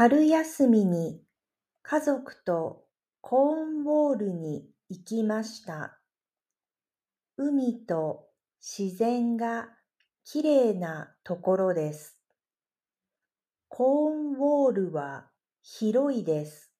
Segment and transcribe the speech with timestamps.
[0.00, 1.20] 春休みに
[1.82, 2.84] 家族と
[3.20, 5.98] コーンウォールに行きました。
[7.36, 8.28] 海と
[8.60, 9.70] 自然が
[10.24, 12.16] きれいなところです。
[13.66, 15.30] コーンウォールは
[15.62, 16.70] 広いです。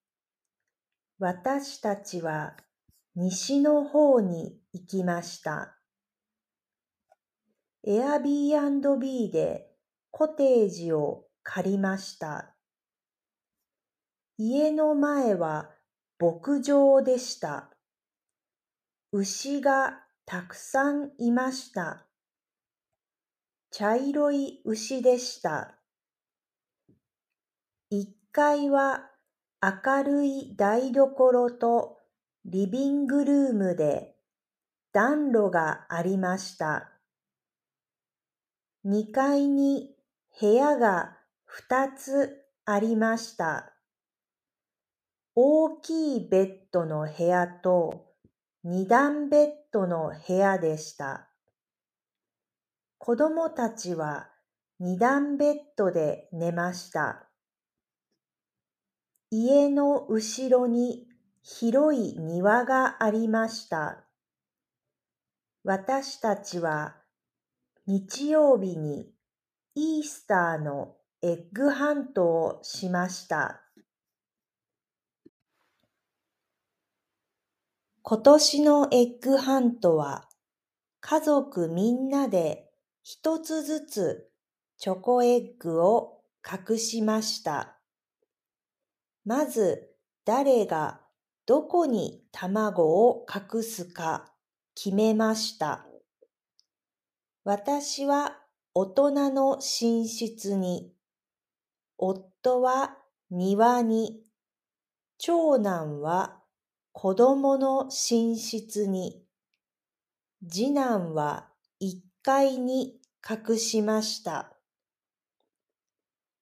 [1.19, 2.55] 私たちは
[3.17, 5.77] 西の方に行きました。
[7.85, 9.73] Airbnb で
[10.13, 12.55] コテージを借りました。
[14.41, 15.69] 家の前は
[16.21, 17.71] 牧場でした。
[19.11, 22.07] 牛がたくさんいました。
[23.73, 25.75] 茶色い牛でした。
[27.93, 29.11] 1階は
[29.61, 31.99] 明るい台所と
[32.45, 34.15] リビングルームで
[34.93, 36.93] 暖炉がありました。
[38.87, 39.97] 2階に
[40.41, 41.17] 部屋が
[41.69, 43.78] 2つありました。
[45.41, 48.07] 大きいベッドの部屋と
[48.65, 51.29] 二段ベッドの部屋でした。
[52.99, 54.31] 子供たちは
[54.81, 57.29] 二段ベッドで寝ました。
[59.31, 61.07] 家の後ろに
[61.45, 64.09] 広い庭がありました。
[65.63, 66.97] 私たちは
[67.87, 69.13] 日曜日に
[69.77, 73.68] イースターのエッグハントをしました。
[78.11, 80.31] 今年のエッグハントは
[81.01, 82.65] 家族みんなで
[83.03, 84.31] 一つずつ
[84.79, 87.77] チョコエッグを隠しました。
[89.27, 89.91] まず
[90.25, 91.03] 誰が
[91.45, 94.33] どこに卵を隠すか
[94.75, 95.85] 決めました。
[97.45, 98.39] 私は
[98.73, 100.95] 大人の寝室に、
[101.99, 102.97] 夫は
[103.31, 104.23] 庭に、
[105.19, 106.39] 長男は
[107.01, 109.23] 子供の寝室に、
[110.51, 111.49] 次男は
[111.81, 114.53] 1階に隠しました。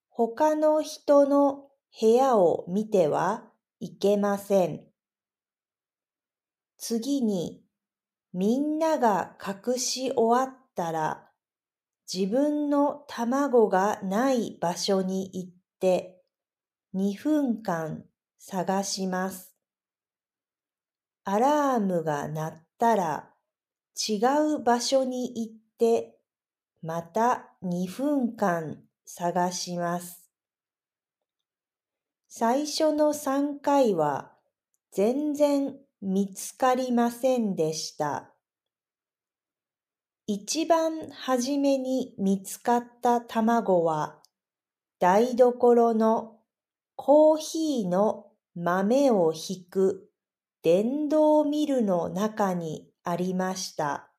[0.09, 1.69] 他の人の
[2.01, 3.45] 部屋を見ては
[3.81, 4.81] いけません。
[6.79, 7.63] 次に、
[8.33, 11.29] みんなが隠し終わったら、
[12.11, 16.23] 自分の卵がない場所に行って
[16.95, 18.07] 2分間
[18.39, 19.56] 探します。
[21.29, 23.31] アラームが鳴ったら
[24.09, 24.21] 違
[24.55, 26.15] う場所に行って
[26.83, 30.31] また2分間探します。
[32.29, 34.35] 最初の3回は
[34.93, 38.31] 全然見つかりませんでした。
[40.29, 44.23] 一番はじめに見つかった卵は
[45.01, 46.37] 台所の
[46.95, 50.06] コーヒーの豆をひく
[50.67, 54.16] 電動ミルの中にありました。